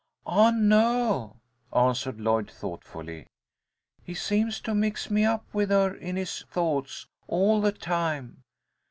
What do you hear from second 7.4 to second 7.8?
the